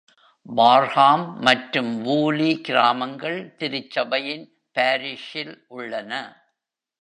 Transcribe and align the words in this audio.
Barham 0.45 1.25
மற்றும் 1.39 1.91
வூலி 2.01 2.61
கிராமங்கள் 2.61 3.55
திருச்சபையின் 3.59 4.45
பாரிஷில் 4.75 5.55
உள்ளன. 5.67 6.11